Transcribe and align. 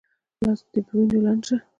لاس 0.43 0.59
یې 0.73 0.79
په 0.85 0.93
وینو 0.97 1.17
لند 1.25 1.41
شو. 1.47 1.57